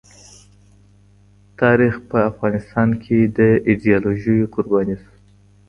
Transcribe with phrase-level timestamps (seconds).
[1.61, 5.11] تاریخ په افغانستان کي د ایډیالوژیو قرباني سو.